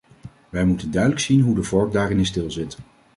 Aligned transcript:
Wij 0.49 0.65
moeten 0.65 0.91
duidelijk 0.91 1.21
zien 1.21 1.41
hoe 1.41 1.55
de 1.55 1.63
vork 1.63 1.91
daar 1.91 2.11
in 2.11 2.17
de 2.17 2.25
steel 2.25 2.51
zit. 2.51 2.77